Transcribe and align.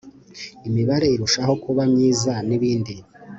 imibanire 0.67 1.13
irushaho 1.15 1.53
kuba 1.63 1.81
myiza 1.91 2.33
n' 2.47 2.53
ibindi 2.57 2.93